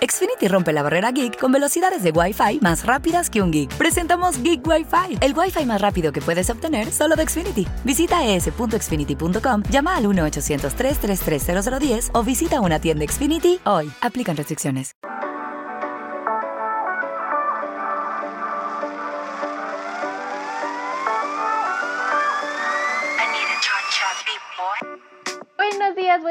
[0.00, 3.76] Xfinity rompe la barrera geek con velocidades de Wi-Fi más rápidas que un geek.
[3.76, 7.66] Presentamos Geek Wi-Fi, el Wi-Fi más rápido que puedes obtener solo de Xfinity.
[7.84, 13.90] Visita es.xfinity.com, llama al 1-800-333-0010 o visita una tienda Xfinity hoy.
[14.00, 14.92] Aplican restricciones.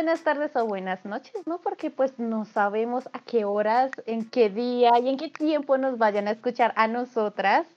[0.10, 1.62] Buenas tardes o buenas noches, ¿no?
[1.62, 5.99] Porque pues no sabemos a qué horas, en qué día y en qué tiempo nos
[5.99, 7.68] vayan a escuchar a nosotras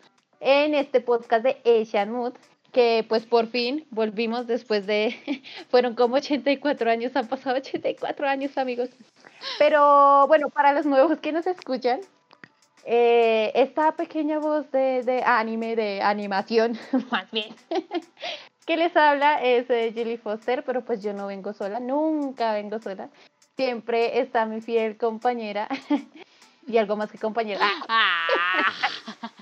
[0.41, 2.32] en este podcast de Asian Mood,
[2.72, 5.14] que pues por fin volvimos después de,
[5.68, 8.88] fueron como 84 años, han pasado 84 años amigos.
[9.58, 12.00] Pero bueno, para los nuevos que nos escuchan,
[12.86, 16.78] eh, esta pequeña voz de, de anime, de animación,
[17.10, 17.55] más bien,
[18.66, 22.78] que les habla es eh, Julie Foster, pero pues yo no vengo sola, nunca vengo
[22.78, 23.08] sola.
[23.56, 25.68] Siempre está mi fiel compañera
[26.66, 27.68] y algo más que compañera.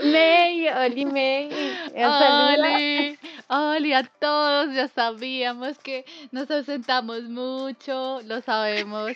[0.00, 1.48] May, Oli May.
[1.94, 9.12] Oli, Oli, a todos, ya sabíamos que nos ausentamos mucho, lo sabemos.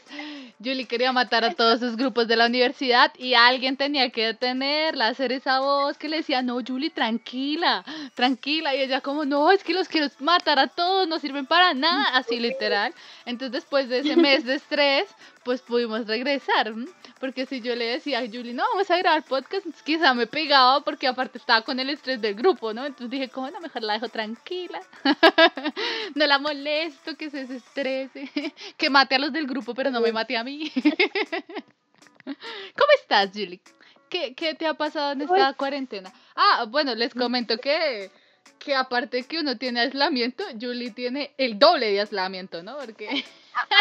[0.62, 5.08] Julie quería matar a todos sus grupos de la universidad y alguien tenía que detenerla,
[5.08, 8.74] hacer esa voz que le decía, no, Julie, tranquila, tranquila.
[8.74, 12.04] Y ella como, no, es que los quiero matar a todos, no sirven para nada,
[12.14, 12.94] así literal.
[13.24, 15.08] Entonces después de ese mes de estrés,
[15.48, 16.68] pues pudimos regresar.
[16.68, 16.86] ¿m?
[17.20, 20.26] Porque si yo le decía a Julie, no, vamos a grabar podcast, entonces quizá me
[20.26, 22.84] pegaba porque aparte estaba con el estrés del grupo, ¿no?
[22.84, 23.58] Entonces dije, ¿cómo no?
[23.60, 24.80] Mejor la dejo tranquila.
[26.14, 28.30] no la molesto, que se desestrese.
[28.76, 30.72] que mate a los del grupo, pero no me mate a mí.
[32.24, 33.60] ¿Cómo estás, Julie?
[34.08, 36.12] ¿Qué, ¿Qué te ha pasado en esta cuarentena?
[36.34, 38.10] Ah, bueno, les comento que,
[38.58, 42.76] que aparte que uno tiene aislamiento, Julie tiene el doble de aislamiento, ¿no?
[42.78, 43.24] Porque...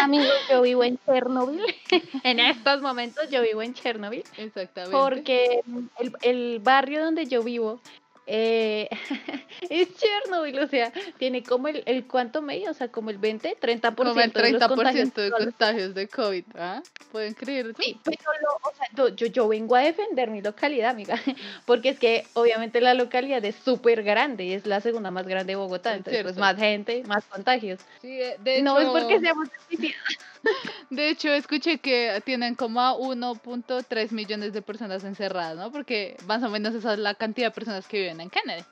[0.00, 1.62] Amigos, yo vivo en Chernobyl.
[2.24, 4.24] en estos momentos yo vivo en Chernobyl.
[4.36, 4.96] Exactamente.
[4.96, 5.60] Porque
[5.98, 7.80] el, el barrio donde yo vivo
[8.28, 8.88] eh,
[9.70, 13.56] es Chernobyl, o sea, tiene como el, el cuánto medio, o sea, como el 20,
[13.60, 16.82] 30% Como el de los 30% contagios de contagios de COVID, ¿ah?
[17.10, 17.74] ¿Pueden creer?
[17.80, 18.86] Sí, pero lo- o sea,
[19.16, 21.14] yo- yo, vengo a defender mi localidad, amiga,
[21.66, 25.56] porque es que obviamente la localidad es súper grande, es la segunda más grande de
[25.56, 27.80] Bogotá, Es entonces pues más gente, más contagios.
[28.02, 29.48] Sí, de hecho, no es porque seamos.
[30.90, 35.70] de hecho, escuché que tienen como a 1.3 millones de personas encerradas, ¿no?
[35.70, 38.64] Porque más o menos esa es la cantidad de personas que viven en Kennedy.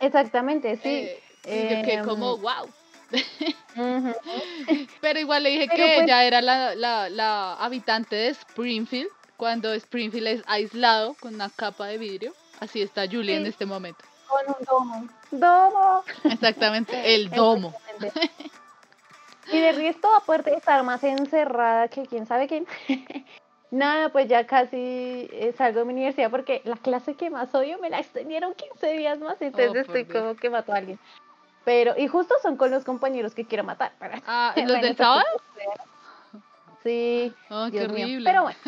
[0.00, 1.08] Exactamente, sí.
[1.44, 2.64] Eh, yo Em, como, wow.
[3.76, 4.14] Ujú.
[5.00, 9.08] Pero igual le dije Pero que pues- ella era la, la, la habitante de Springfield,
[9.36, 12.34] cuando Springfield es aislado con una capa de vidrio.
[12.60, 13.50] Así está Julie en Sí.
[13.50, 14.04] este momento.
[14.28, 15.08] Con un domo.
[15.30, 16.04] Domo.
[16.24, 17.72] Exactamente, el domo.
[17.98, 18.50] Exactamente.
[19.52, 22.66] Y de resto, aparte de estar más encerrada que quién sabe quién,
[23.70, 27.78] nada, pues ya casi eh, salgo de mi universidad porque la clase que más odio
[27.78, 30.22] me la extendieron 15 días más, entonces Oh, estoy Dios.
[30.22, 30.98] como que mato a alguien.
[31.64, 33.92] Pero, y justo son con los compañeros que quiero matar.
[33.98, 35.24] para- Ah, ¿los del sábado?
[36.82, 38.04] Sí, Oh, qué mío.
[38.06, 38.24] horrible.
[38.30, 38.58] Pero bueno,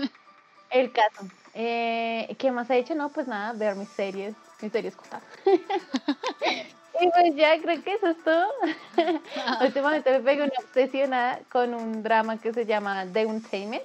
[0.70, 1.26] el caso.
[1.54, 2.94] Eh, ¿Qué más he hecho?
[2.94, 5.22] No, pues nada, ver mis series, mis series cortas.
[6.98, 8.48] y pues ya creo que eso es todo.
[9.62, 13.82] Últimamente me pego una obsesionada con un drama que se llama The Untamed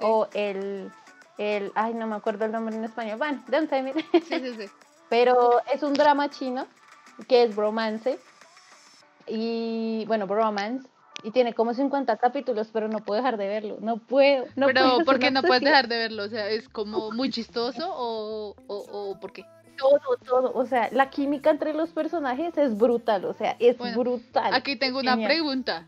[0.00, 0.90] o el,
[1.38, 3.18] el, ay, no me acuerdo el nombre en español.
[3.18, 3.94] Bueno, The Untamed.
[4.12, 4.70] Sí, sí, sí.
[5.08, 6.66] Pero es un drama chino
[7.28, 8.18] que es bromance.
[9.26, 10.88] Y bueno, bromance.
[11.22, 13.78] Y tiene como 50 capítulos, pero no puedo dejar de verlo.
[13.80, 14.44] No puedo.
[14.54, 16.22] No Pero, puedo, ¿por qué no puedes dejar de verlo?
[16.22, 19.44] O sea, ¿es como muy chistoso o, o, o por qué?
[19.78, 20.52] Todo, todo.
[20.54, 23.24] O sea, la química entre los personajes es brutal.
[23.24, 24.52] O sea, es Bueno, brutal.
[24.52, 25.28] Aquí tengo una Genial.
[25.30, 25.86] pregunta.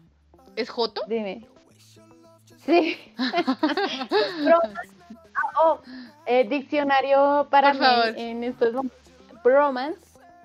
[0.56, 1.02] ¿Es Joto?
[1.06, 1.46] Dime.
[2.64, 2.96] Sí.
[5.34, 5.80] Ah, oh,
[6.26, 8.14] eh, diccionario para Por mí favor.
[8.16, 8.98] en estos momentos.
[9.42, 9.98] Bromance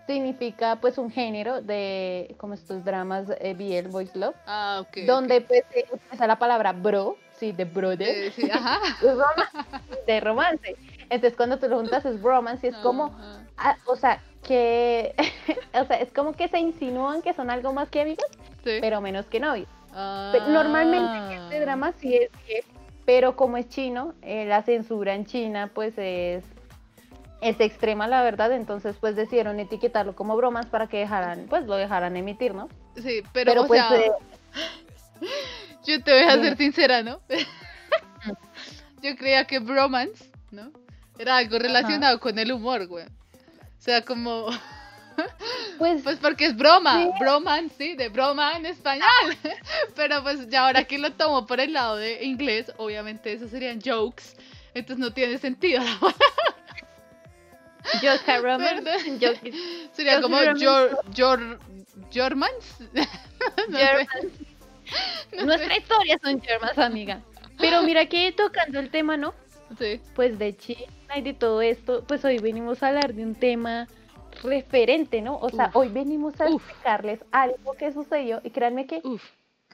[0.08, 4.88] significa pues un género de como estos dramas eh, BL Voice Love, Ah, ok.
[5.02, 5.06] ok.
[5.08, 8.80] donde pues se utiliza la palabra bro, sí, de brother, Eh, sí, ajá.
[10.08, 10.76] de romance.
[11.10, 13.16] Entonces cuando tú lo juntas es bromance y es como.
[13.58, 15.16] Ah, o sea, que,
[15.74, 18.26] o sea, es como que se insinúan que son algo más que amigos,
[18.64, 18.78] Sí.
[18.82, 19.68] pero menos que novios.
[20.32, 21.60] Pero normalmente en este Ah.
[21.62, 22.62] drama sí es gay,
[23.06, 26.44] pero como es chino, eh, la censura en China pues es,
[27.42, 31.76] es extrema la verdad, entonces pues decidieron etiquetarlo como bromas para que dejaran, pues lo
[31.76, 32.68] dejaran emitir, ¿no?
[32.98, 34.12] Sí, pero, Pero, o pues sea, eh,
[35.86, 37.22] yo te voy a ser sincera, ¿no?
[39.02, 40.72] yo creía que bromance, ¿no?
[41.18, 43.06] Era algo relacionado con el humor, güey.
[43.06, 44.48] O sea, como...
[45.78, 47.10] Pues, Pues porque es broma, Sí.
[47.22, 49.08] broma en sí, de broma en español.
[49.96, 53.80] Pero pues ya ahora que lo tomo por el lado de inglés, obviamente eso serían
[53.82, 54.36] jokes.
[54.74, 55.82] Entonces no tiene sentido.
[58.02, 58.20] Joke.
[58.26, 58.62] Perdón.
[59.22, 59.54] Joke
[59.94, 61.40] Sería Yo como Jor, Jor.
[61.40, 61.60] No.
[62.12, 62.78] Germans.
[65.46, 67.22] Nuestra historia son Germans, amiga.
[67.58, 69.34] Pero mira que tocando el tema, ¿no?
[69.80, 70.02] Sí.
[70.14, 73.88] Pues de China y de todo esto, pues hoy venimos a hablar de un tema
[74.44, 75.38] referente, ¿no?
[75.38, 75.76] O sea, Uf.
[75.78, 76.62] hoy venimos a Uf.
[76.64, 79.24] explicarles algo que sucedió y créanme que, Uf,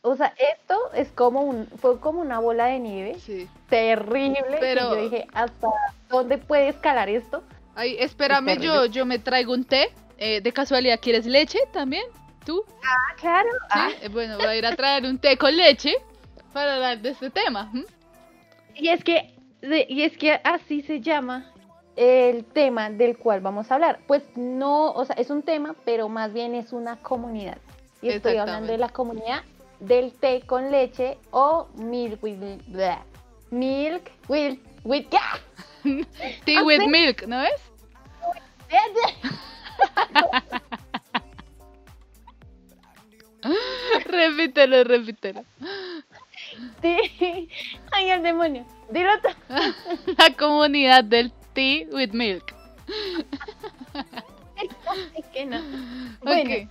[0.04, 3.48] o sea, esto es como un, fue como una bola de nieve sí.
[3.70, 4.58] terrible.
[4.60, 5.68] Pero- yo dije, ¿hasta
[6.10, 7.44] dónde puede escalar esto?
[7.76, 9.90] Ay, espérame, yo, yo me traigo un té.
[10.24, 12.04] Eh, de casualidad, ¿quieres leche también?
[12.46, 12.64] ¿Tú?
[12.84, 13.50] Ah, claro.
[13.52, 13.58] Sí.
[13.72, 15.96] Ah, Eh, Bueno, voy a ir a traer un té con leche
[16.54, 17.72] para hablar de este tema.
[18.76, 21.52] y es que, y es que así se llama
[21.96, 24.00] el tema del cual vamos a hablar.
[24.08, 27.58] Pues no, o sea, es un tema, pero más bien es una comunidad.
[28.02, 29.44] Y estoy hablando de la comunidad
[29.80, 32.38] del té con leche o milk with
[32.68, 32.98] bleh,
[33.52, 35.06] milk with with
[36.46, 37.62] Tea with milk, ¿no es?
[44.06, 45.44] repítelo, repítelo.
[46.82, 47.50] Sí.
[47.92, 48.66] Ay, el demonio.
[48.92, 49.12] Dilo.
[50.18, 52.54] La comunidad del tea with milk.
[55.16, 55.60] Es que no.
[56.22, 56.70] Bueno.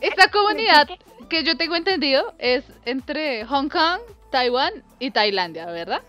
[0.00, 0.88] Esta comunidad
[1.28, 4.00] que yo tengo entendido es entre Hong Kong,
[4.30, 6.02] Taiwán y Tailandia, ¿verdad?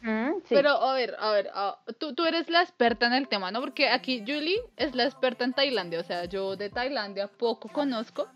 [0.00, 0.54] Mm, sí.
[0.54, 3.60] Pero a ver, a ver, a- tú, tú eres la experta en el tema, ¿no?
[3.60, 8.28] Porque aquí Julie es la experta en Tailandia, o sea, yo de Tailandia poco conozco.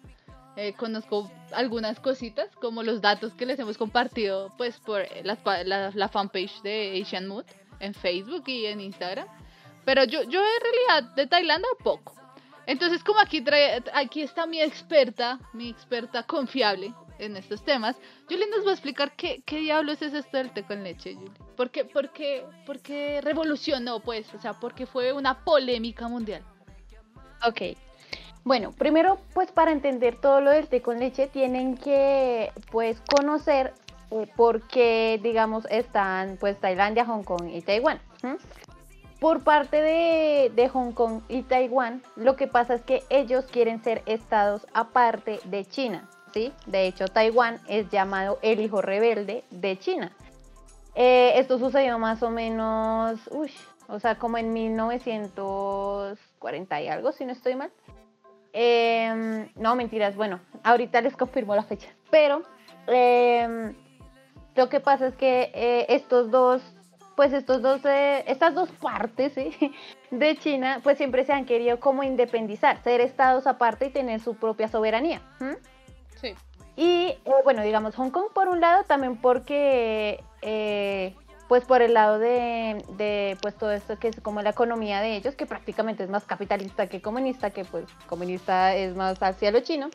[0.57, 5.03] Eh, conozco algunas cositas, como los datos que les hemos compartido, pues, por
[5.43, 7.45] pa- la, la fanpage de Asian Mood
[7.81, 9.27] en Facebook y en Instagram.
[9.85, 12.15] Pero yo, yo en realidad de Tailandia poco.
[12.67, 17.97] Entonces, como aquí, trae, aquí está mi experta, mi experta confiable en estos temas,
[18.29, 21.31] Julie nos va a explicar qué, qué diablos es esto del té con leche, Julie.
[21.57, 24.33] ¿Por qué, por qué- por qué revolucionó, pues?
[24.35, 26.43] O sea, porque fue una polémica mundial.
[27.47, 27.77] Ok.
[28.45, 33.73] Bueno, primero, pues para entender todo lo del té con leche, tienen que, pues, conocer
[34.11, 38.01] eh, por qué, digamos, están, pues, Tailandia, Hong Kong y Taiwán.
[39.21, 43.81] Por parte de, de Hong Kong y Taiwán, lo que pasa es que ellos quieren
[43.85, 46.53] ser estados aparte de China, ¿sí?
[46.67, 50.11] De hecho, Taiwán es llamado el hijo rebelde de China.
[50.97, 53.53] Eh, esto sucedió más o menos, uy,
[53.87, 57.71] o sea, como en 1940 y algo, si no estoy mal.
[58.53, 61.89] Em, no, mentiras, bueno, ahorita les confirmo la fecha.
[62.11, 62.43] Pero
[62.87, 63.75] em,
[64.55, 66.63] lo que pasa es que eh, estos dos,
[67.17, 69.75] pues estos dos, eh, estas dos partes ¿sí?
[70.11, 74.35] de China, pues siempre se han querido como independizar, ser estados aparte y tener su
[74.35, 75.23] propia soberanía.
[76.21, 76.35] Sí.
[76.77, 81.15] Y eh, bueno, digamos, Hong Kong por un lado, también porque, eh,
[81.53, 85.17] pues por el lado de, de, pues todo esto que es como la economía de
[85.17, 89.61] ellos, que prácticamente es más capitalista que comunista, que pues comunista es más hacia lo
[89.61, 89.91] chino,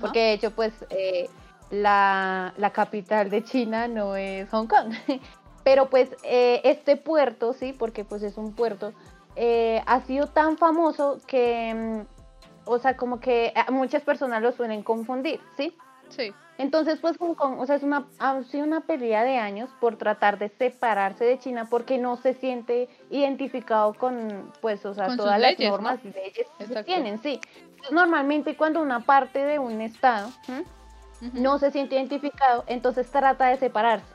[0.00, 1.28] porque de hecho pues eh,
[1.72, 4.94] la, la capital de China no es Hong Kong.
[5.64, 8.92] Pero pues eh, este puerto, sí, porque pues es un puerto,
[9.34, 14.84] eh, ha sido tan famoso que, mm, o sea, como que muchas personas lo suelen
[14.84, 15.76] confundir, ¿sí?
[16.10, 16.32] Sí.
[16.56, 19.96] Entonces, pues, Hong Kong, o sea, es una, ha sido una pelea de años por
[19.96, 25.16] tratar de separarse de China porque no se siente identificado con, pues, o sea, Con
[25.16, 27.40] todas las normas y leyes que tienen, sí.
[27.70, 30.30] Entonces, normalmente cuando una parte de un estado
[31.32, 34.06] no se siente identificado, entonces trata de separarse,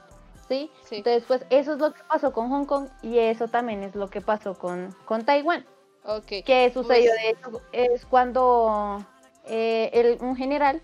[0.47, 0.71] ¿sí?
[0.85, 0.97] Sí.
[0.97, 4.09] Entonces, pues, eso es lo que pasó con Hong Kong y eso también es lo
[4.09, 5.65] que pasó con, con Taiwán.
[6.05, 6.25] Ok.
[6.45, 9.03] Que sucedió, Pues- de hecho, es cuando
[9.51, 10.81] eh, el- un general,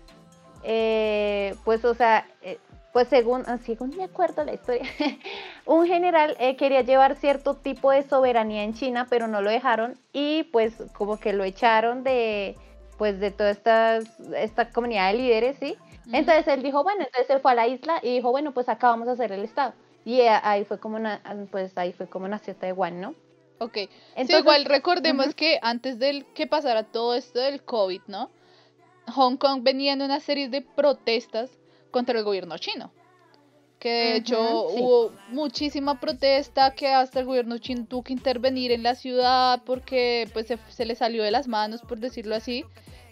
[0.68, 2.58] eh, pues, o sea, eh,
[2.92, 4.82] pues según, ah, según me acuerdo la historia,
[5.66, 9.94] un general eh, quería llevar cierto tipo de soberanía en China, pero no lo dejaron
[10.12, 12.56] y pues como que lo echaron de,
[12.98, 13.98] pues de toda esta,
[14.36, 15.76] esta comunidad de líderes, ¿sí?
[16.12, 18.88] Entonces él dijo, bueno, entonces él fue a la isla y dijo, bueno, pues acá
[18.88, 19.74] vamos a hacer el estado.
[20.04, 21.20] Y eh, ahí fue como, na-
[21.50, 23.14] pues ahí fue como nació Taiwán, ¿no?
[23.58, 23.72] Ok.
[23.74, 25.34] sí, Entonces, igual recordemos ujú.
[25.34, 28.30] que antes del que pasara todo esto del COVID, ¿no?
[29.08, 31.50] Hong Kong venía en una serie de protestas
[31.90, 32.92] contra el gobierno chino.
[33.78, 34.80] Que de Ujú, hecho sí.
[34.80, 40.28] hubo muchísima protesta que hasta el gobierno chino tuvo que intervenir en la ciudad porque
[40.32, 42.64] pues se, se le salió de las manos, por decirlo así.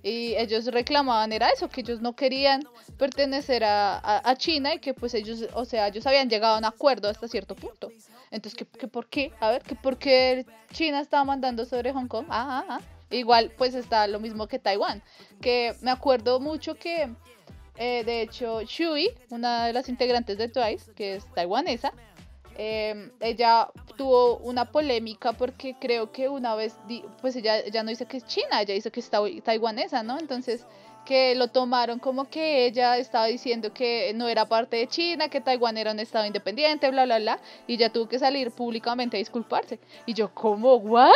[0.03, 2.67] Y ellos reclamaban, era eso, que ellos no querían
[2.99, 6.59] pertenecer a, a- a China y que pues ellos, o sea, ellos habían llegado a
[6.59, 7.91] un acuerdo hasta cierto punto.
[8.31, 9.33] Entonces, ¿qué, qué por qué?
[9.41, 12.27] A ver, ¿qué por qué China estaba mandando sobre Hong Kong?
[12.29, 12.81] Ah, ah, ah.
[13.11, 15.03] Igual, pues está lo mismo que Taiwán.
[15.41, 17.09] Que me acuerdo mucho que,
[17.77, 21.93] eh, de hecho, Shui, una de las integrantes de Twice, que es taiwanesa,
[22.57, 26.77] em, ella tuvo una polémica porque creo que una vez,
[27.21, 30.19] pues ella, ella no dice que es china, ella dice que es taiwanesa, ¿no?
[30.19, 30.65] Entonces
[31.05, 35.41] que lo tomaron como que ella estaba diciendo que no era parte de China, que
[35.41, 39.19] Taiwán era un estado independiente, bla, bla, bla, y ya tuvo que salir públicamente a
[39.19, 39.79] disculparse.
[40.07, 40.77] Y yo, ¿cómo?
[40.77, 41.13] ¿What?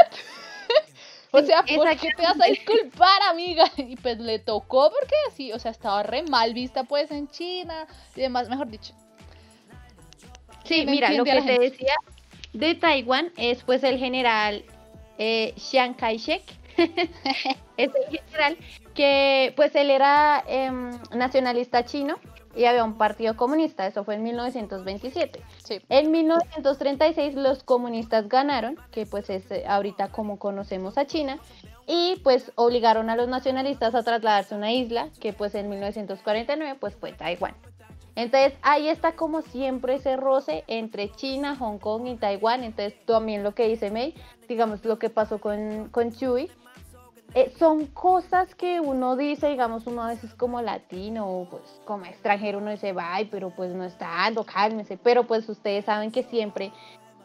[1.31, 3.65] O sea, ¿por qué te vas a disculpar, amiga?
[3.77, 7.87] Y pues le tocó porque así, o sea, estaba re mal vista pues en China
[8.17, 8.95] y demás, mejor dicho.
[10.65, 11.95] Sí, mira, lo que te decía
[12.53, 14.65] de Taiwán es pues el general
[15.19, 16.43] eh, Chiang Kai-shek,
[17.77, 18.57] es el general
[18.95, 22.19] que pues él era em, nacionalista chino
[22.59, 25.41] y había un partido comunista, eso fue en 1927.
[25.89, 31.39] En 1936 los comunistas ganaron, que pues es eh, ahorita como conocemos a China,
[31.87, 36.77] y pues obligaron a los nacionalistas a trasladarse a una isla, que pues en 1949
[36.81, 37.55] pues fue Taiwán.
[38.17, 42.65] Entonces ahí está como siempre ese roce entre China, Hong Kong y Taiwán.
[42.65, 44.17] Entonces también lo que dice May,
[44.49, 46.51] digamos lo que pasó con, con Chui,
[47.35, 52.59] eh, son cosas que uno dice, digamos, uno a veces como latino pues como extranjero
[52.59, 56.73] uno dice, ay, pero pues no está, no cálmese, pero pues ustedes saben que siempre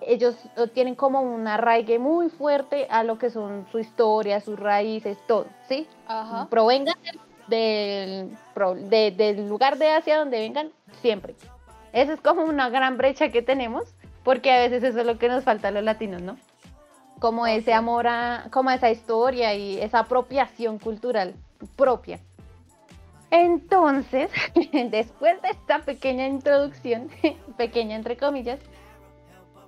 [0.01, 4.59] ellos eh, tienen como un arraigue muy fuerte a lo que son su historia, sus
[4.59, 5.87] raíces, todo, ¿sí?
[6.07, 6.47] Ajá.
[6.49, 6.95] Provengan
[7.47, 8.35] del,
[8.89, 11.35] del, del lugar de Asia donde vengan, siempre.
[11.93, 13.83] Esa es como una gran brecha que tenemos,
[14.23, 16.37] porque a veces eso es lo que nos falta a los latinos, ¿no?
[17.23, 21.35] Como ese amor a, como esa historia y esa apropiación cultural
[21.77, 22.19] propia.
[23.31, 24.29] Entonces,
[24.91, 27.09] después de esta pequeña introducción,
[27.57, 28.59] pequeña entre comillas,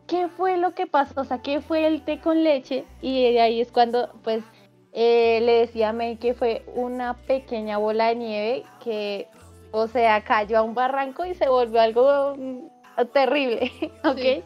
[0.06, 1.22] ¿qué fue lo que pasó?
[1.22, 2.84] O sea, ¿qué fue el té con leche?
[3.02, 4.44] Y de ahí es cuando, pues,
[4.92, 9.30] eh, le decía a May que fue una pequeña bola de nieve que,
[9.72, 12.68] o sea, cayó a un barranco y se volvió algo mm,
[13.14, 13.72] terrible,
[14.04, 14.44] ¿ok?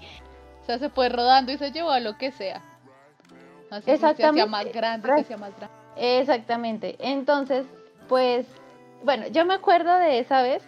[0.62, 2.69] O sea, se fue rodando y se llevó a lo que sea.
[3.86, 4.50] Exactamente.
[4.50, 5.68] más grande, más grande.
[5.96, 6.96] Exactamente.
[7.00, 7.66] Entonces,
[8.08, 8.48] pues,
[9.04, 10.64] bueno, yo me acuerdo de esa vez.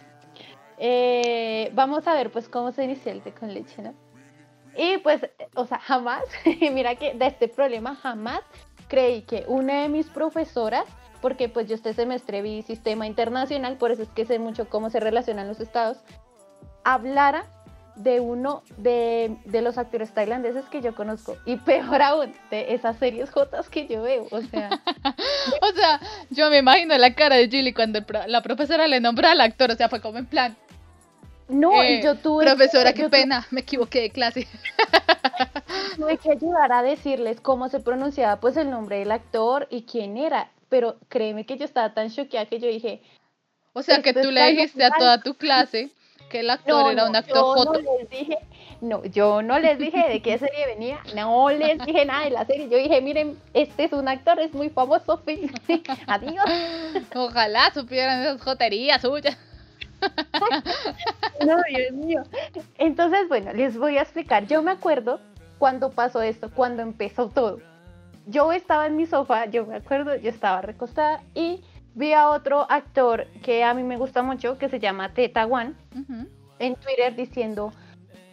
[0.78, 3.94] Eh, vamos a ver, pues, cómo se inició el té con leche, ¿no?
[4.76, 6.22] Y pues, o sea, jamás,
[6.72, 8.40] mira que de este problema jamás
[8.88, 10.84] creí que una de mis profesoras,
[11.20, 14.90] porque pues yo este semestre vi sistema internacional, por eso es que sé mucho cómo
[14.90, 15.98] se relacionan los estados,
[16.84, 17.44] hablara
[17.96, 21.36] de uno de, los actores tailandeses que yo conozco.
[21.44, 24.26] Y peor aún, de esas series jotas que yo veo.
[24.30, 24.70] O sea.
[25.62, 29.40] o sea, yo me imagino la cara de Julie cuando la profesora le nombra al
[29.40, 29.70] actor.
[29.70, 30.56] O sea, fue como en plan.
[31.48, 32.44] No, y eh, yo tuve.
[32.44, 34.48] Profesora, qué pena, me equivoqué de clase.
[35.96, 40.16] tuve que ayudar a decirles cómo se pronunciaba pues el nombre del actor y quién
[40.16, 40.50] era.
[40.68, 43.02] Pero créeme que yo estaba tan choqueada que yo dije.
[43.74, 45.90] O sea, que tú le dijiste a toda tu clase
[46.32, 47.72] que el actor era un actor yo foto.
[47.74, 48.38] No les dije,
[48.80, 52.46] no, yo no les dije de qué serie venía, no les dije nada de la
[52.46, 52.68] serie.
[52.70, 55.22] Yo dije, miren, este es un actor, es muy famoso,
[56.06, 56.44] adiós.
[57.14, 59.36] Ojalá supieran esas joterías suyas.
[61.46, 62.22] no, Dios mío.
[62.78, 64.46] Entonces, bueno, les voy a explicar.
[64.46, 65.20] Yo me acuerdo
[65.58, 67.60] cuando pasó esto, cuando empezó todo.
[68.26, 71.62] Yo estaba en mi sofá, yo me acuerdo, yo estaba recostada y
[71.94, 75.74] vi a otro actor que a mí me gusta mucho, que se llama Teta One,
[76.58, 77.72] en Twitter diciendo,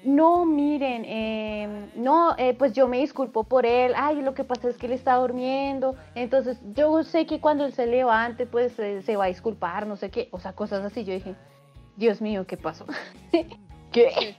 [0.04, 4.70] no, miren, em, no, eh, pues yo me disculpo por él, ay, lo que pasa
[4.70, 9.18] es que él está durmiendo, entonces yo sé que cuando él se levante, pues se
[9.18, 11.36] va a disculpar, no sé qué, o sea, cosas así, yo dije,
[11.98, 12.86] Dios mío, ¿qué pasó?
[13.92, 14.38] ¿Qué?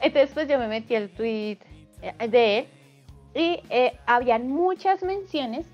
[0.00, 1.58] entonces pues yo me metí al tweet
[2.02, 2.66] eh, de él.
[3.34, 5.66] Y eh, habían muchas menciones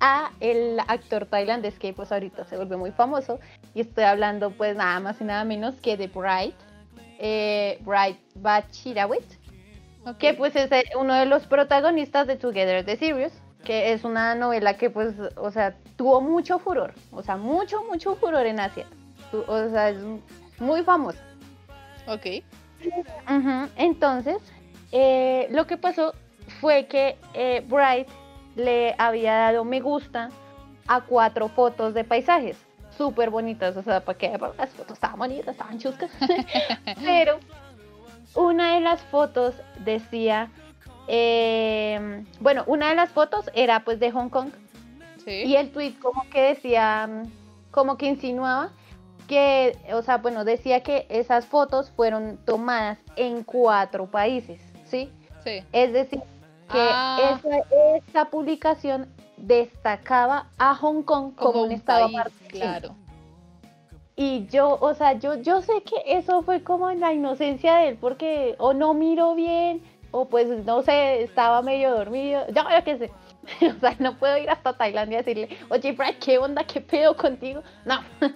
[0.00, 3.38] a el actor tailandés que pues ahorita se volvió muy famoso
[3.74, 6.54] y estoy hablando pues nada más y nada menos que de Bright,
[7.18, 9.24] eh, Bright Bachirawit,
[10.18, 13.32] que pues es eh, uno de los protagonistas de Together the Series,
[13.64, 18.14] que es una novela que pues, o sea, tuvo mucho furor, o sea, mucho, mucho
[18.16, 18.86] furor en Asia,
[19.32, 19.98] o sea, es
[20.58, 21.18] muy famoso.
[22.06, 22.44] Ok.
[23.76, 24.36] Entonces,
[24.92, 26.14] eh, lo que pasó
[26.60, 28.08] fue que eh, Bright
[28.56, 30.30] le había dado me gusta
[30.88, 32.56] a cuatro fotos de paisajes.
[32.96, 36.10] Súper bonitas, o sea, para que las fotos estaban bonitas, estaban chuscas,
[37.04, 37.38] pero
[38.34, 40.50] una de las fotos decía,
[41.06, 44.48] em, bueno, una de las fotos era pues de Hong Kong.
[45.26, 47.10] Y el tweet como que decía,
[47.72, 48.70] como que insinuaba
[49.26, 55.10] que, o sea, bueno, decía que esas fotos fueron tomadas en cuatro países, ¿sí?
[55.42, 55.64] Sí.
[55.72, 56.20] Es decir,
[56.70, 57.40] que ah.
[58.08, 62.94] esa, publicación destacaba a Hong Kong como, un, estado país, Claro.
[64.16, 67.88] Y yo, o sea, yo, yo sé que eso fue como en la inocencia de
[67.88, 72.84] él, porque o no miró bien, o pues no sé, estaba medio dormido, yo, yo
[72.84, 73.10] qué sé.
[73.76, 76.64] o sea, no puedo ir hasta Tailandia y decirle, oye, Brad, ¿qué onda?
[76.64, 77.62] ¿Qué pedo contigo?
[77.84, 78.00] No.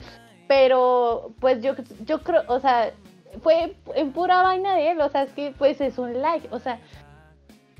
[0.48, 2.92] Pero, pues yo, yo creo, o sea,
[3.42, 6.58] fue en pura vaina de él, o sea, es que pues es un like, o
[6.58, 6.80] sea,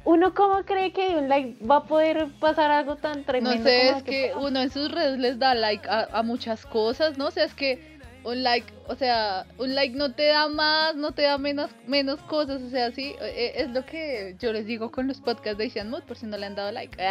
[0.05, 3.59] uno cómo cree que un like va a poder pasar algo tan tremendo.
[3.59, 7.27] No sé, es que, uno en sus redes les da like a, muchas cosas, ¿no?
[7.27, 11.13] O sea, es que un like, o sea, un like no te da más, no
[11.13, 14.91] te da menos, menos cosas, o sea, sí, e, es lo que yo les digo
[14.91, 16.97] con los podcasts de Asian Mood, por si no le han dado like.
[17.03, 17.05] no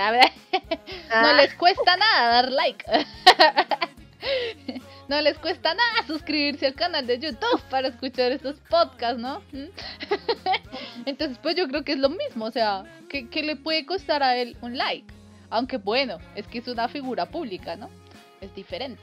[1.11, 1.33] ah.
[1.33, 2.85] les cuesta nada dar like.
[5.09, 9.39] No les cuesta nada suscribirse al canal de YouTube para escuchar estos podcasts, ¿no?
[9.51, 9.69] ¿Mm?
[11.07, 14.37] Entonces, pues yo creo que es lo mismo, o sea, ¿qué, le puede costar a
[14.37, 15.11] él un like?
[15.49, 17.89] Aunque bueno, es que es una figura pública, ¿no?
[18.39, 19.01] Es diferente.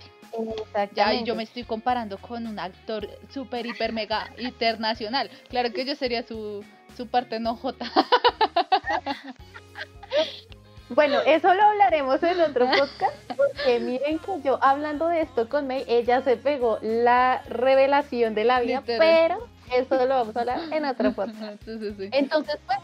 [0.94, 5.28] Ya yo me estoy comparando con un actor super, hiper, mega internacional.
[5.48, 6.64] Claro que yo sería su,
[6.96, 7.84] su parte no J.
[10.88, 15.66] Bueno, eso lo hablaremos en otro podcast, porque miren que yo hablando de esto con
[15.66, 20.60] May, ella se pegó la revelación de la vida, pero eso lo vamos a hablar
[20.70, 21.60] en otro podcast.
[21.66, 22.78] Entonces, pues,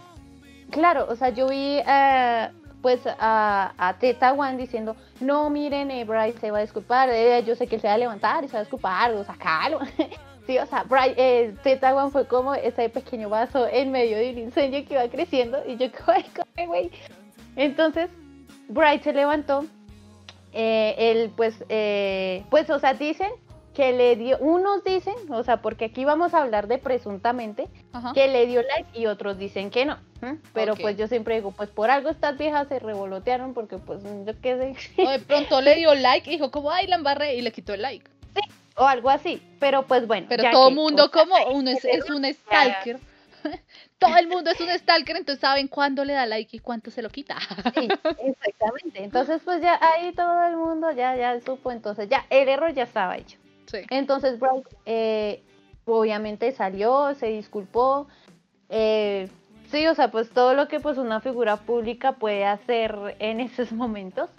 [0.70, 2.48] claro, o sea, yo vi eh,
[2.82, 7.44] pues a, a Teta One diciendo, no, miren, eh, Bryce se va a disculpar, eh,
[7.46, 9.78] yo sé que se va a levantar y se va a disculpar, o sacarlo.
[10.44, 14.32] Sí, o sea, Bryce, eh, Teta One fue como ese pequeño vaso en medio de
[14.32, 16.90] un incendio que iba creciendo y yo como, güey,
[17.56, 18.10] entonces,
[18.68, 19.64] Bright se levantó.
[20.52, 23.30] Eh, él, pues, eh, pues, o sea, dicen
[23.74, 27.68] que le dio, unos dicen, o sea, porque aquí vamos a hablar de presuntamente,
[28.14, 29.98] que le dio like y otros dicen que no.
[30.52, 34.40] Pero pues yo siempre digo, pues por algo estas viejas se revolotearon porque pues yo
[34.40, 35.02] qué sé.
[35.02, 37.74] O de pronto le dio like y dijo como, ay, la embarré y le quitó
[37.74, 38.08] el like.
[38.34, 38.40] Sí,
[38.76, 40.26] o algo así, pero pues bueno.
[40.28, 43.00] Pero todo el mundo como uno es, es un stalker.
[43.98, 47.02] todo el mundo es un stalker, entonces saben cuándo le da like y cuánto se
[47.02, 47.38] lo quita.
[47.74, 47.88] Sí,
[48.24, 49.04] exactamente.
[49.04, 52.84] Entonces, pues ya ahí todo el mundo ya, ya supo, entonces ya el error ya
[52.84, 53.38] estaba hecho.
[53.66, 53.78] Sí.
[53.90, 55.42] Entonces, Bright eh,
[55.84, 58.08] obviamente salió, se disculpó.
[58.68, 59.28] Eh,
[59.70, 63.72] sí, o sea, pues todo lo que pues una figura pública puede hacer en esos
[63.72, 64.30] momentos.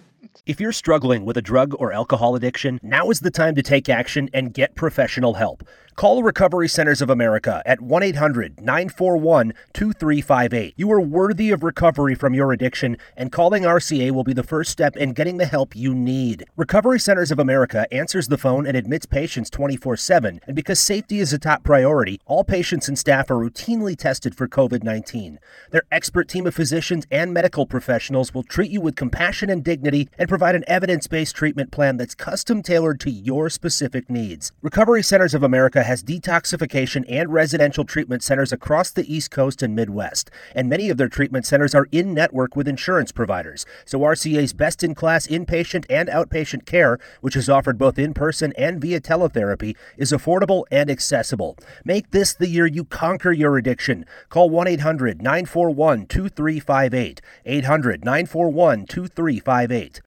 [0.45, 3.89] If you're struggling with a drug or alcohol addiction, now is the time to take
[3.89, 5.63] action and get professional help.
[5.95, 10.73] Call Recovery Centers of America at 1 800 941 2358.
[10.75, 14.71] You are worthy of recovery from your addiction, and calling RCA will be the first
[14.71, 16.45] step in getting the help you need.
[16.57, 21.19] Recovery Centers of America answers the phone and admits patients 24 7, and because safety
[21.19, 25.39] is a top priority, all patients and staff are routinely tested for COVID 19.
[25.69, 30.09] Their expert team of physicians and medical professionals will treat you with compassion and dignity
[30.17, 34.51] and provide an evidence based treatment plan that's custom tailored to your specific needs.
[34.63, 39.75] Recovery Centers of America has detoxification and residential treatment centers across the East Coast and
[39.75, 43.65] Midwest, and many of their treatment centers are in network with insurance providers.
[43.85, 48.53] So RCA's best in class inpatient and outpatient care, which is offered both in person
[48.57, 51.57] and via teletherapy, is affordable and accessible.
[51.85, 54.05] Make this the year you conquer your addiction.
[54.29, 57.21] Call 1 800 941 2358.
[57.45, 60.01] 800 941 2358.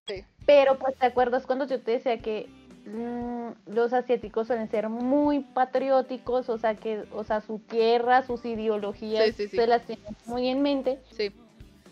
[0.47, 2.49] Pero pues te acuerdas cuando yo te decía que
[2.87, 8.45] Mm, los asiáticos suelen ser muy patrióticos, o sea que, o sea, su tierra, sus
[8.45, 11.01] ideologías se las tienen muy en mente.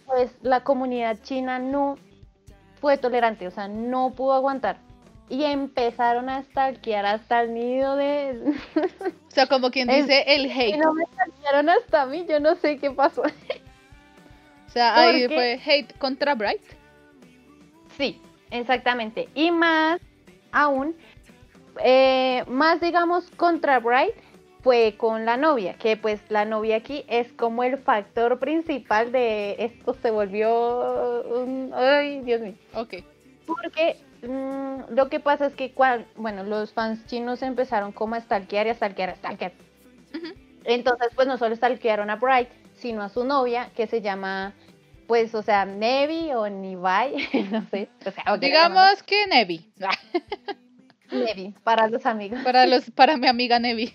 [0.07, 1.99] Pues la comunidad china no
[2.81, 4.79] fue tolerante, o sea, no pudo aguantar.
[5.29, 8.55] Y empezaron a stalkear hasta el nido de.
[8.77, 10.77] o sea, como quien dice el hate.
[10.77, 13.23] Y no me stalkearon hasta mí, yo no sé qué pasó.
[13.23, 16.63] o sea, ahí fue hate contra Bright.
[17.97, 19.29] Sí, exactamente.
[19.35, 20.01] Y más
[20.55, 20.97] aún,
[21.83, 24.15] eh, más digamos contra Bright
[24.63, 29.57] fue con la novia, que pues la novia aquí es como el factor principal de
[29.59, 31.71] esto se volvió un...
[31.75, 32.55] Ay, Dios mío.
[32.73, 32.95] Ok.
[33.47, 38.21] Porque mm, lo que pasa es que, cual, bueno, los fans chinos empezaron como a
[38.21, 39.53] stalkear y a stalkear, a stalkear.
[40.65, 44.55] Entonces, pues no solo stalkearon a Bright, sino a su novia, que se llama,
[45.07, 47.15] pues, o sea, Nevi o Nivai,
[47.51, 47.89] no sé.
[48.41, 49.71] Digamos que Nevi.
[51.11, 52.41] Nevi, para los amigos.
[52.43, 53.95] Para, los, para mi amiga Nevi.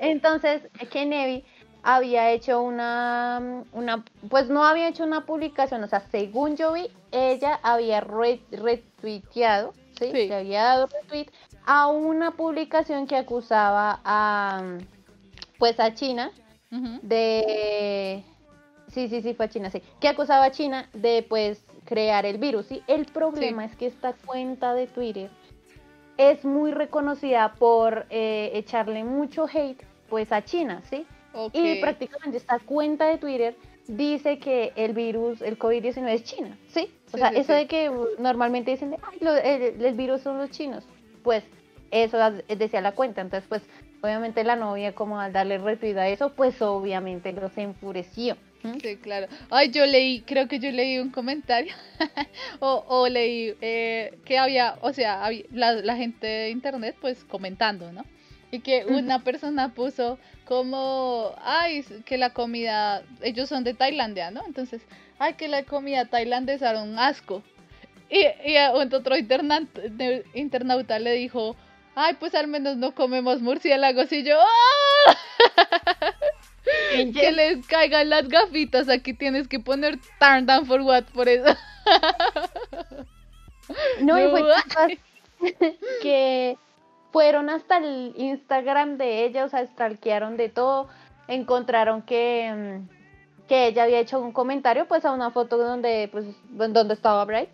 [0.00, 1.44] Entonces, que Nevi
[1.82, 6.90] había hecho una, una, pues no había hecho una publicación, o sea, según yo vi,
[7.10, 10.10] ella había retuiteado, ¿sí?
[10.12, 10.32] ¿sí?
[10.32, 11.26] había dado retweet
[11.64, 14.78] a una publicación que acusaba a,
[15.58, 16.30] pues a China
[17.02, 18.22] de,
[18.90, 22.38] sí, sí, sí, fue a China, sí, que acusaba a China de, pues, crear el
[22.38, 22.66] virus.
[22.66, 22.82] ¿sí?
[22.86, 25.30] El problema es que esta cuenta de Twitter
[26.16, 31.06] es muy reconocida por eh, echarle mucho hate pues a China, ¿sí?
[31.52, 36.92] Y prácticamente esta cuenta de Twitter dice que el virus, el COVID-19 es China, ¿sí?
[37.12, 40.84] O sea, eso de que normalmente dicen, Ay, el, el, virus son los chinos,
[41.22, 41.44] pues
[41.90, 43.62] eso decía la cuenta, entonces pues
[44.02, 48.36] obviamente la novia como al darle retweet a eso, pues obviamente los enfureció.
[48.82, 49.26] Sí, claro.
[49.50, 51.74] Ay, yo leí, creo que yo leí un comentario
[52.60, 57.90] o, o, leí eh, que había, o sea, la, la, gente de internet pues comentando,
[57.92, 58.04] ¿no?
[58.50, 64.44] Y que una persona puso como, ay, que la comida, ellos son de Tailandia, ¿no?
[64.46, 64.82] Entonces,
[65.18, 67.42] ay, que la comida tailandesa era un asco.
[68.10, 69.80] Y, y otro internauta,
[70.34, 71.54] internauta le dijo,
[71.94, 74.12] ay, pues al menos no comemos murciélagos.
[74.12, 75.16] Y yo, ¡ah!
[76.90, 78.88] que les caigan las gafitas.
[78.88, 81.54] Aquí tienes que poner turn down for what por eso.
[84.00, 84.42] No, y fue
[86.02, 86.58] que
[87.12, 90.88] fueron hasta el Instagram de ella, o sea, stalkearon de todo,
[91.28, 96.26] encontraron que, mm, que ella había hecho un comentario pues a una foto donde pues
[96.50, 97.50] donde estaba Bright,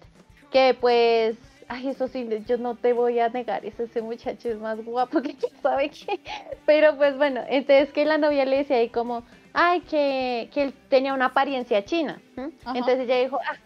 [0.50, 1.36] que pues
[1.68, 5.34] ay, eso sí, yo no te voy a negar, ese, muchacho es más guapo que
[5.34, 6.20] quién sabe qué.
[6.64, 10.74] Pero pues bueno, entonces que la novia le decía ahí como, ay, que, que él
[10.88, 12.20] tenía una apariencia china.
[12.36, 13.56] Entonces ella dijo, ah,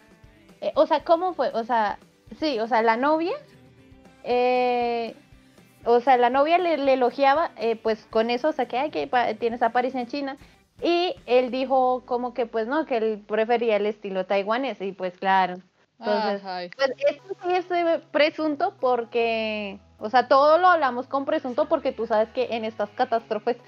[0.60, 1.50] eh, o sea, ¿cómo fue?
[1.54, 1.98] O sea,
[2.38, 3.34] sí, o sea, la novia,
[4.24, 5.14] eh,
[5.84, 9.08] o sea, la novia le, elogiaba, eh, pues con eso, o sea, que, ay, que
[9.38, 10.36] tienes apariencia china.
[10.82, 15.18] Y él dijo como que pues no, que él prefería el estilo taiwanés y pues
[15.18, 15.56] claro,
[16.00, 21.68] entonces, pues esto sí es eh, presunto porque, o sea, todo lo hablamos con presunto
[21.68, 23.58] porque tú sabes que en estas catástrofes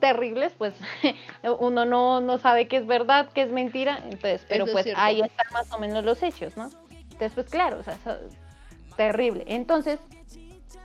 [0.00, 0.74] terribles, pues
[1.60, 5.46] uno no, no sabe qué es verdad, qué es mentira, entonces, pero pues ahí están
[5.52, 6.70] más o menos los hechos, ¿no?
[6.90, 9.44] Entonces, pues claro, o sea, es terrible.
[9.46, 10.00] Entonces,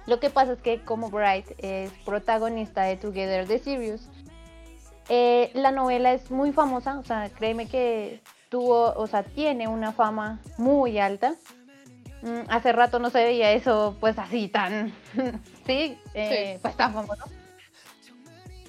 [0.05, 4.09] lo que pasa es que como Bright es protagonista de Together the Series,
[5.09, 9.91] eh, la novela es muy famosa, o sea, créeme que tuvo, o sea, tiene una
[9.91, 11.35] fama muy alta.
[12.21, 14.93] Mm, hace rato no se veía eso, pues así tan,
[15.65, 15.97] ¿sí?
[16.13, 17.23] Eh, pues tan famoso.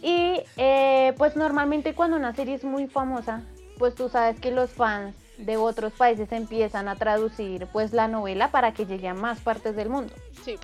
[0.02, 3.42] Y eh, pues normalmente cuando una serie es muy famosa,
[3.78, 8.50] pues tú sabes que los fans de otros países empiezan a traducir pues la novela
[8.50, 10.12] para que llegue a más partes del mundo.
[10.44, 10.56] Sí.